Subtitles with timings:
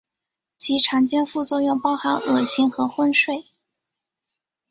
[0.83, 3.45] 常见副作用包含恶心和昏睡。